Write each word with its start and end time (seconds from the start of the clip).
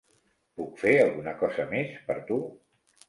Puc 0.61 0.71
fer 0.83 0.93
alguna 1.01 1.35
cosa 1.43 1.67
més 1.75 1.93
per 2.09 2.17
tu? 2.31 2.41